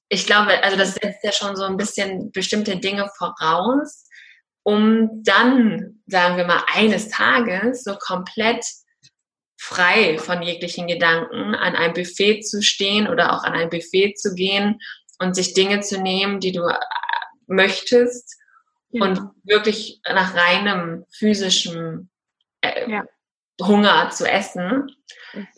Ich 0.09 0.27
glaube, 0.27 0.63
also 0.63 0.77
das 0.77 0.95
setzt 0.95 1.25
ja 1.25 1.33
schon 1.33 1.57
so 1.57 1.65
ein 1.65 1.77
bisschen 1.77 2.31
bestimmte 2.31 2.77
Dinge 2.77 3.11
voraus, 3.19 4.06
um 4.67 5.23
dann, 5.23 6.01
sagen 6.07 6.37
wir 6.37 6.45
mal, 6.45 6.65
eines 6.75 7.09
Tages 7.09 7.85
so 7.85 7.95
komplett 7.95 8.67
frei 9.57 10.19
von 10.19 10.43
jeglichen 10.43 10.89
Gedanken 10.89 11.55
an 11.55 11.77
einem 11.77 11.95
Buffet 11.95 12.41
zu 12.41 12.61
stehen 12.63 13.07
oder 13.07 13.33
auch 13.33 13.45
an 13.45 13.53
ein 13.53 13.71
Buffet 13.71 14.15
zu 14.15 14.35
gehen 14.35 14.81
und 15.21 15.37
sich 15.37 15.55
Dinge 15.55 15.83
zu 15.83 16.01
nehmen, 16.01 16.41
die 16.41 16.51
du 16.51 16.67
äh, 16.67 16.75
möchtest 17.47 18.37
ja. 18.91 19.05
und 19.05 19.21
wirklich 19.45 20.01
nach 20.05 20.35
reinem 20.35 21.07
physischen 21.17 22.11
äh, 22.61 22.91
ja. 22.91 23.05
Hunger 23.63 24.11
zu 24.11 24.29
essen. 24.29 24.91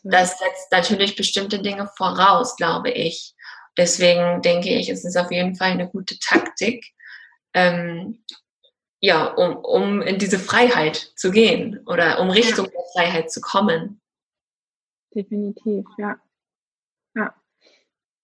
Das 0.03 0.39
setzt 0.39 0.71
natürlich 0.71 1.17
bestimmte 1.17 1.63
Dinge 1.63 1.91
voraus, 1.97 2.57
glaube 2.57 2.91
ich. 2.91 3.35
Deswegen 3.79 4.43
denke 4.43 4.69
ich, 4.69 4.91
es 4.91 5.07
ist 5.07 5.17
auf 5.17 5.33
jeden 5.33 5.57
Fall 5.57 5.71
eine 5.71 5.89
gute 5.89 6.19
Taktik, 6.19 6.85
ähm, 7.55 8.23
ja, 9.01 9.27
um, 9.27 9.57
um 9.57 10.03
in 10.03 10.19
diese 10.19 10.39
Freiheit 10.39 10.97
zu 10.97 11.31
gehen 11.31 11.81
oder 11.87 12.21
um 12.21 12.31
Richtung 12.31 12.67
ja. 12.67 12.73
der 12.73 12.85
Freiheit 12.95 13.31
zu 13.31 13.41
kommen. 13.41 14.01
Definitiv, 15.15 15.87
ja. 15.99 16.21
ja. 17.15 17.35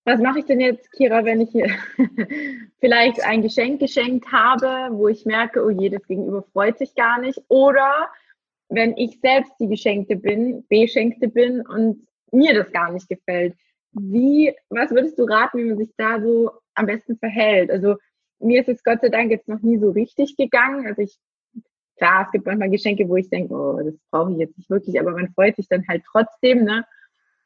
Was 0.05 0.21
mache 0.21 0.41
ich 0.41 0.45
denn 0.45 0.61
jetzt, 0.61 0.91
Kira, 0.93 1.25
wenn 1.25 1.41
ich 1.41 1.51
vielleicht 2.81 3.25
ein 3.25 3.43
Geschenk 3.43 3.81
geschenkt 3.81 4.31
habe, 4.33 4.95
wo 4.97 5.09
ich 5.09 5.25
merke, 5.25 5.65
oh 5.65 5.71
je, 5.71 5.89
das 5.89 6.07
Gegenüber 6.07 6.43
freut 6.53 6.79
sich 6.79 6.95
gar 6.95 7.21
nicht? 7.21 7.41
Oder 7.49 8.09
wenn 8.69 8.97
ich 8.97 9.21
selbst 9.21 9.53
die 9.61 9.69
Geschenkte 9.69 10.17
bin, 10.17 10.67
Beschenkte 10.69 11.29
bin 11.29 11.63
und 11.67 12.07
mir 12.33 12.55
das 12.55 12.73
gar 12.73 12.93
nicht 12.93 13.09
gefällt. 13.09 13.55
Wie, 13.93 14.53
was 14.69 14.91
würdest 14.91 15.19
du 15.19 15.25
raten, 15.25 15.59
wie 15.59 15.65
man 15.65 15.79
sich 15.79 15.91
da 15.97 16.21
so 16.21 16.51
am 16.75 16.87
besten 16.87 17.17
verhält? 17.17 17.71
Also 17.71 17.97
mir 18.45 18.61
ist 18.61 18.69
es 18.69 18.85
Gott 18.85 19.01
sei 19.01 19.09
Dank 19.09 19.31
jetzt 19.31 19.49
noch 19.49 19.61
nie 19.61 19.79
so 19.79 19.91
richtig 19.91 20.37
gegangen. 20.37 20.87
Also 20.87 21.03
ich, 21.03 21.17
klar, 21.97 22.25
es 22.27 22.33
gibt 22.33 22.47
manchmal 22.47 22.71
Geschenke, 22.71 23.09
wo 23.09 23.17
ich 23.17 23.29
denke, 23.31 23.55
oh, 23.55 23.81
das 23.83 23.95
brauche 24.11 24.33
ich 24.33 24.39
jetzt 24.39 24.57
nicht 24.57 24.71
wirklich, 24.71 25.01
aber 25.01 25.13
man 25.13 25.33
freut 25.35 25.57
sich 25.57 25.69
dann 25.69 25.87
halt 25.89 26.03
trotzdem. 26.11 26.65
Ne? 26.65 26.85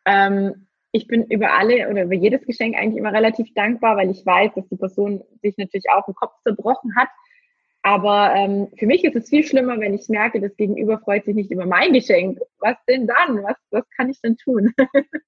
Ähm, 0.05 0.67
ich 0.93 1.07
bin 1.07 1.25
über 1.25 1.53
alle 1.53 1.89
oder 1.89 2.05
über 2.05 2.15
jedes 2.15 2.45
Geschenk 2.47 2.77
eigentlich 2.77 2.99
immer 2.99 3.13
relativ 3.13 3.53
dankbar, 3.55 3.97
weil 3.97 4.11
ich 4.11 4.25
weiß, 4.25 4.53
dass 4.55 4.69
die 4.69 4.77
Person 4.77 5.23
sich 5.43 5.57
natürlich 5.57 5.91
auch 5.91 6.05
den 6.07 6.15
Kopf 6.15 6.35
zerbrochen 6.43 6.97
hat. 6.97 7.09
Aber 7.83 8.35
ähm, 8.35 8.69
für 8.77 8.87
mich 8.87 9.05
ist 9.05 9.15
es 9.17 9.29
viel 9.29 9.45
schlimmer, 9.45 9.79
wenn 9.79 9.95
ich 9.95 10.09
merke, 10.09 10.41
das 10.41 10.57
Gegenüber 10.57 10.99
freut 10.99 11.25
sich 11.25 11.35
nicht 11.35 11.51
über 11.51 11.67
mein 11.67 11.93
Geschenk. 11.93 12.39
Was 12.59 12.77
denn 12.89 13.07
dann? 13.07 13.43
Was, 13.43 13.57
was 13.71 13.85
kann 13.97 14.11
ich 14.11 14.21
denn 14.21 14.37
tun? 14.37 14.75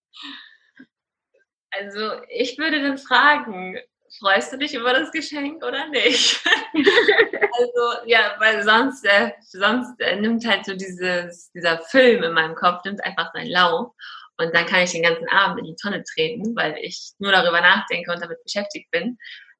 also 1.71 2.11
ich 2.29 2.59
würde 2.59 2.83
dann 2.83 2.99
fragen, 2.99 3.79
freust 4.19 4.53
du 4.53 4.59
dich 4.59 4.75
über 4.75 4.93
das 4.93 5.11
Geschenk 5.13 5.65
oder 5.65 5.89
nicht? 5.89 6.41
also 6.75 8.07
ja, 8.07 8.35
weil 8.39 8.63
sonst, 8.63 9.05
äh, 9.05 9.33
sonst 9.41 10.01
äh, 10.01 10.17
nimmt 10.17 10.47
halt 10.47 10.65
so 10.65 10.75
dieses, 10.75 11.51
dieser 11.53 11.79
Film 11.79 12.23
in 12.23 12.33
meinem 12.33 12.55
Kopf, 12.55 12.85
nimmt 12.85 13.05
einfach 13.05 13.33
seinen 13.33 13.51
Lauf. 13.51 13.93
Und 14.37 14.55
dann 14.55 14.67
kann 14.67 14.81
ich 14.81 14.93
den 14.93 15.03
ganzen 15.03 15.29
Abend 15.29 15.61
in 15.61 15.67
die 15.67 15.77
Tonne 15.77 16.03
treten, 16.03 16.57
weil 16.57 16.77
ich 16.81 17.13
nur 17.19 17.31
darüber 17.31 17.61
nachdenke 17.61 18.11
und 18.11 18.23
damit 18.23 18.43
beschäftigt 18.43 18.91
bin, 18.91 19.19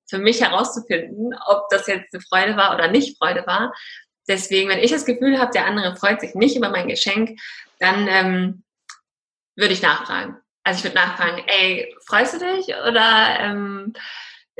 für 0.09 0.19
mich 0.19 0.41
herauszufinden, 0.41 1.35
ob 1.47 1.69
das 1.71 1.87
jetzt 1.87 2.13
eine 2.15 2.23
Freude 2.23 2.57
war 2.57 2.75
oder 2.75 2.89
nicht 2.89 3.19
Freude 3.19 3.47
war. 3.47 3.73
Deswegen, 4.27 4.69
wenn 4.69 4.79
ich 4.79 4.91
das 4.91 5.05
Gefühl 5.05 5.39
habe, 5.39 5.53
der 5.53 5.67
andere 5.67 5.97
freut 5.97 6.21
sich 6.21 6.35
nicht 6.35 6.57
über 6.57 6.71
mein 6.71 6.89
Geschenk, 6.89 7.39
dann 7.79 8.09
ähm, 8.09 8.65
würde 9.55 9.75
ich 9.75 9.83
nachfragen. 9.83 10.39
Also 10.65 10.79
ich 10.79 10.85
würde 10.85 10.97
nachfragen, 10.97 11.43
ey, 11.47 11.95
freust 12.07 12.35
du 12.35 12.39
dich 12.39 12.69
oder 12.69 13.39
ähm, 13.41 13.93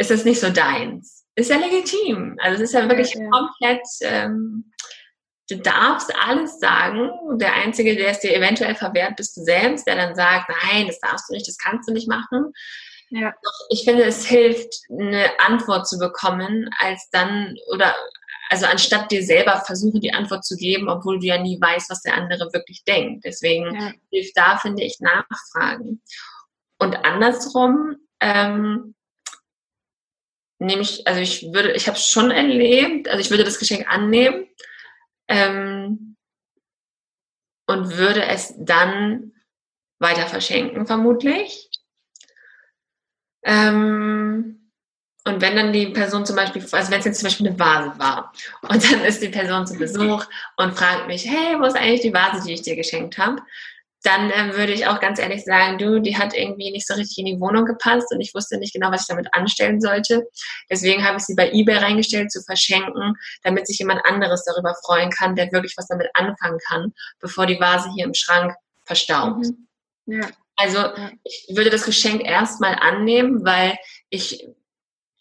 ist 0.01 0.11
es 0.11 0.25
nicht 0.25 0.41
so 0.41 0.49
deins. 0.49 1.27
Ist 1.35 1.51
ja 1.51 1.59
legitim. 1.59 2.37
Also 2.41 2.63
es 2.63 2.71
ist 2.71 2.75
ja 2.75 2.89
wirklich 2.89 3.13
ja, 3.15 3.23
ja. 3.23 3.31
komplett, 3.31 3.87
ähm, 4.01 4.73
du 5.51 5.59
darfst 5.59 6.13
alles 6.27 6.59
sagen. 6.59 7.11
Der 7.39 7.55
Einzige, 7.55 7.95
der 7.95 8.09
es 8.09 8.21
dir 8.21 8.35
eventuell 8.35 8.75
verwehrt, 8.75 9.17
bist 9.17 9.37
du 9.37 9.43
selbst, 9.43 9.87
der 9.87 9.97
dann 9.97 10.15
sagt, 10.15 10.51
nein, 10.65 10.87
das 10.87 10.99
darfst 11.01 11.29
du 11.29 11.35
nicht, 11.35 11.47
das 11.47 11.59
kannst 11.59 11.87
du 11.87 11.93
nicht 11.93 12.09
machen. 12.09 12.53
Ja. 13.11 13.33
Doch 13.43 13.67
ich 13.69 13.85
finde, 13.85 14.05
es 14.05 14.25
hilft, 14.25 14.73
eine 14.89 15.29
Antwort 15.39 15.87
zu 15.87 15.99
bekommen, 15.99 16.71
als 16.79 17.09
dann, 17.13 17.55
oder 17.71 17.95
also 18.49 18.65
anstatt 18.67 19.11
dir 19.11 19.23
selber 19.23 19.63
versuchen, 19.67 20.01
die 20.01 20.15
Antwort 20.15 20.47
zu 20.47 20.57
geben, 20.57 20.89
obwohl 20.89 21.21
du 21.21 21.27
ja 21.27 21.37
nie 21.37 21.61
weißt, 21.61 21.91
was 21.91 22.03
der 22.03 22.15
andere 22.15 22.51
wirklich 22.55 22.85
denkt. 22.85 23.25
Deswegen 23.27 23.75
ja. 23.75 23.93
hilft 24.11 24.37
da, 24.37 24.57
finde 24.57 24.83
ich, 24.83 24.99
Nachfragen. 25.01 26.01
Und 26.79 26.97
andersrum, 27.05 27.97
ähm, 28.21 28.95
nehme 30.61 30.83
ich, 30.83 31.07
also 31.07 31.21
ich 31.21 31.53
würde, 31.53 31.73
ich 31.73 31.89
habe 31.89 31.97
es 31.97 32.07
schon 32.07 32.31
erlebt, 32.31 33.09
also 33.09 33.21
ich 33.21 33.31
würde 33.31 33.45
das 33.45 33.59
Geschenk 33.59 33.89
annehmen 33.89 34.47
ähm, 35.27 36.17
und 37.67 37.97
würde 37.97 38.25
es 38.25 38.55
dann 38.59 39.33
weiter 39.99 40.27
verschenken, 40.27 40.87
vermutlich. 40.87 41.71
Ähm, 43.43 44.71
und 45.25 45.41
wenn 45.41 45.57
dann 45.57 45.73
die 45.73 45.89
Person 45.89 46.27
zum 46.27 46.37
Beispiel, 46.37 46.63
also 46.63 46.91
wenn 46.91 47.01
es 47.01 47.05
jetzt 47.07 47.21
zum 47.21 47.27
Beispiel 47.27 47.49
eine 47.49 47.59
Vase 47.59 47.99
war 47.99 48.33
und 48.63 48.93
dann 48.93 49.05
ist 49.05 49.23
die 49.23 49.29
Person 49.29 49.67
zu 49.67 49.77
Besuch 49.77 50.27
und 50.57 50.77
fragt 50.77 51.07
mich, 51.07 51.27
hey, 51.27 51.59
wo 51.59 51.65
ist 51.65 51.77
eigentlich 51.77 52.03
die 52.03 52.13
Vase, 52.13 52.47
die 52.47 52.55
ich 52.55 52.63
dir 52.63 52.77
geschenkt 52.77 53.17
habe? 53.19 53.41
Dann 54.03 54.31
ähm, 54.35 54.55
würde 54.55 54.73
ich 54.73 54.87
auch 54.87 54.99
ganz 55.01 55.19
ehrlich 55.19 55.45
sagen, 55.45 55.79
du, 55.79 56.01
die 56.01 56.17
hat 56.17 56.35
irgendwie 56.35 56.71
nicht 56.71 56.87
so 56.87 56.95
richtig 56.95 57.19
in 57.19 57.27
die 57.27 57.41
Wohnung 57.41 57.67
gepasst 57.67 58.07
und 58.11 58.21
ich 58.21 58.35
wusste 58.35 58.59
nicht 58.59 58.73
genau, 58.73 58.91
was 58.91 59.03
ich 59.03 59.09
damit 59.09 59.33
anstellen 59.35 59.81
sollte. 59.81 60.27
Deswegen 60.71 61.05
habe 61.05 61.19
ich 61.19 61.25
sie 61.25 61.35
bei 61.35 61.51
eBay 61.53 61.77
reingestellt 61.77 62.33
zu 62.33 62.43
verschenken, 62.43 63.15
damit 63.43 63.67
sich 63.67 63.79
jemand 63.79 64.05
anderes 64.07 64.45
darüber 64.45 64.75
freuen 64.85 65.11
kann, 65.11 65.37
der 65.37 65.53
wirklich 65.53 65.75
was 65.77 65.87
damit 65.89 66.09
anfangen 66.15 66.59
kann, 66.67 66.95
bevor 67.21 67.47
die 67.47 67.61
Vase 67.61 67.91
hier 67.95 68.05
im 68.05 68.15
Schrank 68.15 68.55
verstaubt. 68.85 69.47
Mhm. 70.07 70.15
Ja. 70.21 70.29
Also 70.57 70.79
ich 71.25 71.57
würde 71.57 71.71
das 71.71 71.85
Geschenk 71.85 72.23
erstmal 72.23 72.75
annehmen, 72.75 73.45
weil 73.45 73.79
ich, 74.11 74.47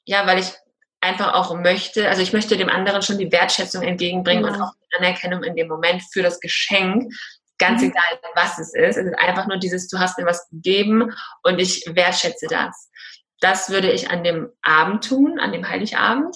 ja, 0.05 0.25
weil 0.25 0.39
ich 0.39 0.53
einfach 1.01 1.33
auch 1.33 1.55
möchte, 1.55 2.09
also 2.09 2.21
ich 2.21 2.33
möchte 2.33 2.57
dem 2.57 2.69
anderen 2.69 3.01
schon 3.01 3.17
die 3.17 3.31
Wertschätzung 3.31 3.83
entgegenbringen 3.83 4.43
ja. 4.43 4.51
und 4.51 4.61
auch 4.61 4.73
die 4.73 4.97
Anerkennung 4.97 5.43
in 5.43 5.55
dem 5.55 5.67
Moment 5.67 6.03
für 6.11 6.21
das 6.21 6.39
Geschenk, 6.39 7.13
Ganz 7.59 7.81
mhm. 7.81 7.89
egal, 7.89 8.19
was 8.35 8.57
es 8.57 8.73
ist. 8.73 8.97
Es 8.97 9.05
ist 9.05 9.19
einfach 9.19 9.47
nur 9.47 9.57
dieses, 9.57 9.87
du 9.87 9.99
hast 9.99 10.17
mir 10.17 10.25
was 10.25 10.49
gegeben 10.49 11.13
und 11.43 11.59
ich 11.59 11.83
wertschätze 11.87 12.47
das. 12.49 12.89
Das 13.41 13.69
würde 13.69 13.91
ich 13.91 14.09
an 14.09 14.23
dem 14.23 14.49
Abend 14.61 15.07
tun, 15.07 15.39
an 15.39 15.51
dem 15.51 15.67
Heiligabend. 15.67 16.35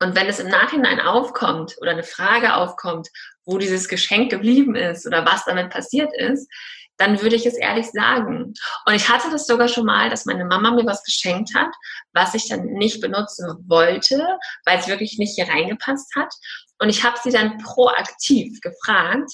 Und 0.00 0.14
wenn 0.16 0.26
es 0.26 0.40
im 0.40 0.48
Nachhinein 0.48 1.00
aufkommt 1.00 1.76
oder 1.80 1.92
eine 1.92 2.02
Frage 2.02 2.54
aufkommt, 2.54 3.08
wo 3.44 3.58
dieses 3.58 3.88
Geschenk 3.88 4.30
geblieben 4.30 4.74
ist 4.74 5.06
oder 5.06 5.24
was 5.24 5.44
damit 5.44 5.70
passiert 5.70 6.10
ist, 6.16 6.48
dann 6.96 7.20
würde 7.20 7.36
ich 7.36 7.46
es 7.46 7.54
ehrlich 7.54 7.90
sagen. 7.90 8.54
Und 8.86 8.94
ich 8.94 9.08
hatte 9.08 9.30
das 9.30 9.46
sogar 9.46 9.68
schon 9.68 9.86
mal, 9.86 10.10
dass 10.10 10.26
meine 10.26 10.44
Mama 10.44 10.70
mir 10.70 10.86
was 10.86 11.02
geschenkt 11.02 11.54
hat, 11.54 11.72
was 12.12 12.34
ich 12.34 12.48
dann 12.48 12.64
nicht 12.64 13.00
benutzen 13.00 13.46
wollte, 13.66 14.38
weil 14.64 14.78
es 14.78 14.88
wirklich 14.88 15.18
nicht 15.18 15.34
hier 15.34 15.48
reingepasst 15.48 16.14
hat. 16.16 16.32
Und 16.78 16.88
ich 16.88 17.02
habe 17.02 17.18
sie 17.22 17.30
dann 17.30 17.58
proaktiv 17.58 18.60
gefragt, 18.60 19.30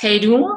hey 0.00 0.20
du, 0.20 0.48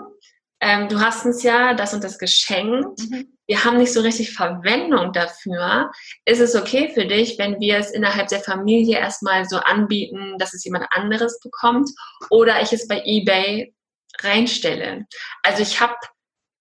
ähm, 0.59 0.87
du 0.87 0.99
hast 0.99 1.25
uns 1.25 1.41
ja 1.41 1.73
das 1.73 1.95
und 1.95 2.03
das 2.03 2.19
geschenkt. 2.19 2.99
Mhm. 2.99 3.37
Wir 3.47 3.65
haben 3.65 3.79
nicht 3.79 3.91
so 3.91 4.01
richtig 4.01 4.33
Verwendung 4.33 5.11
dafür. 5.13 5.91
Ist 6.25 6.39
es 6.39 6.55
okay 6.55 6.91
für 6.93 7.05
dich, 7.07 7.39
wenn 7.39 7.59
wir 7.59 7.77
es 7.77 7.89
innerhalb 7.91 8.27
der 8.27 8.41
Familie 8.41 8.99
erstmal 8.99 9.45
so 9.45 9.57
anbieten, 9.57 10.37
dass 10.37 10.53
es 10.53 10.63
jemand 10.63 10.85
anderes 10.91 11.39
bekommt 11.39 11.89
oder 12.29 12.61
ich 12.61 12.71
es 12.71 12.87
bei 12.87 13.01
eBay 13.03 13.73
reinstelle? 14.21 15.07
Also 15.41 15.63
ich 15.63 15.81
habe 15.81 15.95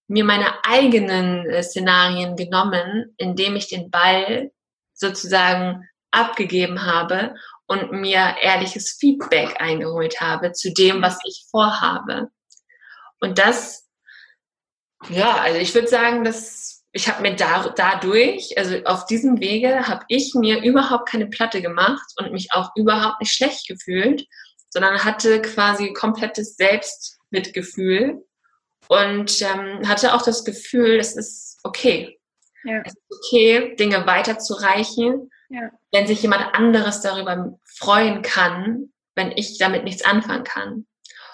mir 0.09 0.25
meine 0.25 0.65
eigenen 0.65 1.49
äh, 1.51 1.63
Szenarien 1.63 2.37
genommen, 2.37 3.15
indem 3.19 3.57
ich 3.57 3.69
den 3.69 3.91
Ball 3.91 4.51
sozusagen 4.95 5.87
abgegeben 6.11 6.87
habe 6.87 7.35
und 7.67 7.93
mir 7.93 8.37
ehrliches 8.41 8.97
Feedback 8.99 9.61
eingeholt 9.61 10.21
habe 10.21 10.53
zu 10.53 10.73
dem, 10.73 11.03
was 11.03 11.19
ich 11.25 11.45
vorhabe. 11.51 12.31
Und 13.21 13.39
das, 13.39 13.89
ja, 15.09 15.37
also 15.37 15.59
ich 15.59 15.75
würde 15.75 15.89
sagen, 15.89 16.25
dass 16.25 16.71
ich 16.93 17.09
habe 17.09 17.23
mir 17.23 17.37
da, 17.37 17.69
dadurch, 17.77 18.59
also 18.59 18.77
auf 18.85 19.07
diesem 19.07 19.41
Wege, 19.41 19.87
habe 19.87 20.05
ich 20.09 20.35
mir 20.35 20.63
überhaupt 20.63 21.09
keine 21.09 21.29
Platte 21.29 21.63
gemacht 21.63 22.13
und 22.17 22.33
mich 22.33 22.53
auch 22.53 22.71
überhaupt 22.75 23.21
nicht 23.21 23.33
schlecht 23.33 23.69
gefühlt, 23.69 24.27
sondern 24.71 25.05
hatte 25.05 25.41
quasi 25.41 25.93
komplettes 25.93 26.57
Selbstmitgefühl 26.57 28.25
und 28.89 29.41
ähm, 29.43 29.89
hatte 29.89 30.15
auch 30.15 30.23
das 30.23 30.45
Gefühl, 30.45 30.99
es 30.99 31.17
ist 31.17 31.61
okay. 31.63 32.19
Ja. 32.65 32.83
Es 32.85 32.93
ist 32.93 33.07
okay, 33.09 33.77
Dinge 33.77 34.07
weiterzureichen, 34.07 35.31
ja. 35.49 35.71
wenn 35.93 36.07
sich 36.07 36.23
jemand 36.23 36.55
anderes 36.55 37.01
darüber 37.01 37.59
freuen 37.65 38.23
kann, 38.23 38.93
wenn 39.15 39.33
ich 39.33 39.59
damit 39.59 39.85
nichts 39.85 40.05
anfangen 40.05 40.45
kann. 40.45 40.87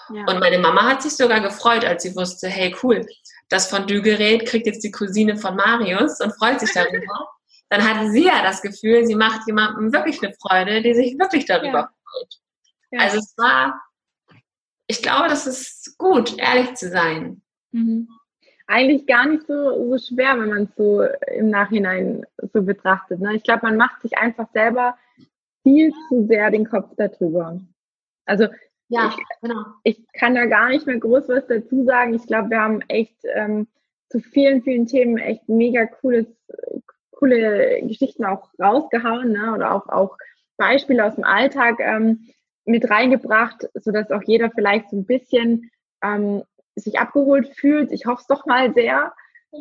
Ja. 0.09 0.25
Und 0.27 0.39
meine 0.39 0.59
Mama 0.59 0.83
hat 0.83 1.01
sich 1.01 1.15
sogar 1.15 1.41
gefreut, 1.41 1.83
als 1.83 2.03
sie 2.03 2.15
wusste, 2.15 2.47
hey 2.47 2.75
cool, 2.83 3.05
das 3.49 3.67
Fondue-Gerät 3.67 4.45
kriegt 4.45 4.67
jetzt 4.67 4.83
die 4.83 4.91
Cousine 4.91 5.37
von 5.37 5.55
Marius 5.55 6.19
und 6.19 6.35
freut 6.35 6.59
sich 6.59 6.73
darüber. 6.73 7.29
Dann 7.69 7.83
hatte 7.83 8.11
sie 8.11 8.25
ja 8.25 8.43
das 8.43 8.61
Gefühl, 8.61 9.05
sie 9.05 9.15
macht 9.15 9.45
jemandem 9.45 9.91
wirklich 9.91 10.23
eine 10.23 10.33
Freude, 10.33 10.81
die 10.81 10.93
sich 10.93 11.19
wirklich 11.19 11.45
darüber 11.45 11.79
ja. 11.79 11.91
freut. 12.03 12.39
Ja. 12.91 12.99
Also 13.01 13.17
es 13.17 13.33
war, 13.37 13.81
ich 14.87 15.01
glaube, 15.01 15.27
das 15.27 15.47
ist 15.47 15.97
gut, 15.97 16.37
ehrlich 16.37 16.75
zu 16.75 16.89
sein. 16.89 17.41
Mhm. 17.71 18.07
Eigentlich 18.67 19.05
gar 19.05 19.25
nicht 19.25 19.47
so, 19.47 19.89
so 19.89 19.97
schwer, 19.97 20.39
wenn 20.39 20.49
man 20.49 20.63
es 20.63 20.69
so 20.77 21.03
im 21.33 21.49
Nachhinein 21.49 22.25
so 22.53 22.61
betrachtet. 22.61 23.19
Ne? 23.19 23.35
Ich 23.35 23.43
glaube, 23.43 23.65
man 23.65 23.77
macht 23.77 24.01
sich 24.01 24.17
einfach 24.17 24.47
selber 24.53 24.97
viel 25.63 25.93
zu 26.07 26.25
sehr 26.27 26.51
den 26.51 26.69
Kopf 26.69 26.91
darüber. 26.95 27.59
Also 28.25 28.47
ja, 28.89 29.09
ich, 29.09 29.25
genau. 29.41 29.63
Ich 29.83 30.05
kann 30.13 30.35
da 30.35 30.45
gar 30.45 30.69
nicht 30.69 30.85
mehr 30.85 30.99
groß 30.99 31.27
was 31.29 31.47
dazu 31.47 31.83
sagen. 31.83 32.13
Ich 32.13 32.25
glaube, 32.25 32.51
wir 32.51 32.61
haben 32.61 32.81
echt 32.87 33.17
ähm, 33.35 33.67
zu 34.09 34.19
vielen, 34.19 34.63
vielen 34.63 34.87
Themen 34.87 35.17
echt 35.17 35.47
mega 35.49 35.85
cooles, 35.85 36.27
coole 37.11 37.81
Geschichten 37.83 38.25
auch 38.25 38.49
rausgehauen, 38.59 39.33
ne? 39.33 39.53
Oder 39.53 39.73
auch, 39.73 39.89
auch 39.89 40.17
Beispiele 40.57 41.05
aus 41.05 41.15
dem 41.15 41.23
Alltag 41.23 41.79
ähm, 41.79 42.27
mit 42.65 42.89
reingebracht, 42.89 43.67
sodass 43.75 44.11
auch 44.11 44.23
jeder 44.23 44.51
vielleicht 44.51 44.89
so 44.89 44.97
ein 44.97 45.05
bisschen 45.05 45.69
ähm, 46.03 46.43
sich 46.75 46.99
abgeholt 46.99 47.47
fühlt. 47.55 47.91
Ich 47.91 48.05
hoffe 48.05 48.21
es 48.21 48.27
doch 48.27 48.45
mal 48.45 48.73
sehr. 48.73 49.13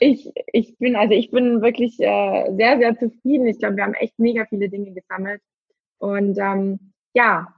ich, 0.00 0.32
ich 0.52 0.76
bin, 0.78 0.96
also 0.96 1.14
ich 1.14 1.30
bin 1.30 1.62
wirklich 1.62 1.98
äh, 2.00 2.52
sehr, 2.56 2.78
sehr 2.78 2.98
zufrieden. 2.98 3.46
Ich 3.46 3.58
glaube, 3.58 3.76
wir 3.76 3.84
haben 3.84 3.94
echt 3.94 4.18
mega 4.18 4.44
viele 4.46 4.68
Dinge 4.68 4.92
gesammelt. 4.92 5.40
Und 5.98 6.38
ähm, 6.38 6.89
ja, 7.12 7.54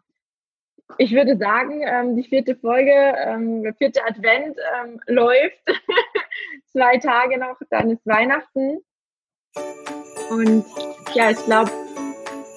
ich 0.99 1.13
würde 1.13 1.37
sagen, 1.37 1.83
ähm, 1.85 2.17
die 2.17 2.29
vierte 2.29 2.57
Folge, 2.57 2.93
ähm, 2.93 3.63
der 3.63 3.75
vierte 3.75 4.05
Advent 4.05 4.57
ähm, 4.83 5.01
läuft. 5.07 5.63
Zwei 6.73 6.99
Tage 6.99 7.39
noch, 7.39 7.57
dann 7.71 7.91
ist 7.91 8.07
Weihnachten. 8.07 8.79
Und 10.31 10.65
ja, 11.15 11.31
ich 11.31 11.45
glaube, 11.45 11.71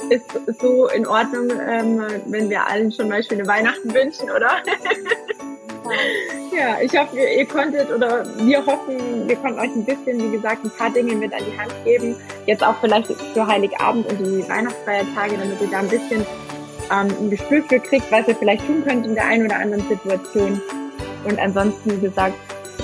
ist 0.10 0.30
so 0.60 0.88
in 0.90 1.08
Ordnung, 1.08 1.50
ähm, 1.68 2.02
wenn 2.28 2.50
wir 2.50 2.66
allen 2.68 2.92
schon 2.92 3.10
mal 3.10 3.24
schöne 3.24 3.48
Weihnachten 3.48 3.94
wünschen, 3.94 4.30
oder? 4.30 4.52
ja, 6.56 6.80
ich 6.82 6.98
hoffe, 6.98 7.18
ihr 7.18 7.46
konntet 7.46 7.90
oder 7.92 8.26
wir 8.40 8.66
hoffen, 8.66 9.28
wir 9.28 9.36
konnten 9.38 9.60
euch 9.60 9.76
ein 9.76 9.86
bisschen, 9.86 10.22
wie 10.22 10.36
gesagt, 10.36 10.64
ein 10.64 10.72
paar 10.72 10.92
Dinge 10.92 11.16
mit 11.16 11.34
an 11.34 11.42
die 11.46 11.58
Hand 11.58 11.74
geben. 11.84 12.16
Jetzt 12.46 12.64
auch 12.64 12.76
vielleicht 12.82 13.08
für 13.08 13.48
Heiligabend 13.48 14.08
und 14.08 14.20
die 14.20 14.48
Weihnachtsfeiertage, 14.48 15.38
damit 15.38 15.60
ihr 15.62 15.70
da 15.70 15.80
ein 15.80 15.90
bisschen 15.90 16.26
ähm, 16.92 17.08
ein 17.20 17.30
Gespür 17.30 17.64
für 17.64 17.80
kriegt, 17.80 18.12
was 18.12 18.28
ihr 18.28 18.36
vielleicht 18.36 18.66
tun 18.66 18.84
könnt 18.86 19.06
in 19.06 19.16
der 19.16 19.26
einen 19.26 19.46
oder 19.46 19.58
anderen 19.58 19.88
Situation. 19.88 20.62
Und 21.24 21.40
ansonsten, 21.40 21.92
wie 21.92 22.02
gesagt, 22.02 22.36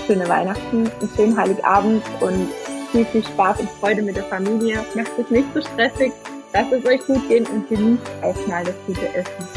schöne 0.07 0.27
Weihnachten, 0.27 0.89
einen 0.99 1.09
schönen 1.15 1.37
Heiligabend 1.37 2.03
und 2.19 2.49
viel, 2.91 3.05
viel 3.05 3.23
Spaß 3.23 3.59
und 3.59 3.69
Freude 3.79 4.01
mit 4.01 4.15
der 4.15 4.23
Familie. 4.23 4.83
Macht 4.95 5.11
es 5.17 5.29
nicht 5.29 5.47
so 5.53 5.61
stressig, 5.61 6.11
lasst 6.53 6.71
es 6.71 6.85
euch 6.85 7.05
gut 7.05 7.27
gehen 7.29 7.45
und 7.47 7.69
genießt 7.69 8.11
auch 8.21 8.47
mal 8.47 8.63
das 8.63 8.75
gute 8.87 9.07
Essen. 9.13 9.47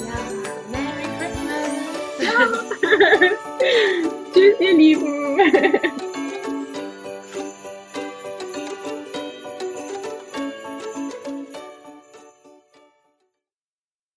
Ja, 0.00 0.14
Merry 0.70 1.06
Christmas! 1.18 2.60
Tschüss, 4.34 4.60
ihr 4.60 4.74
Lieben! 4.74 6.00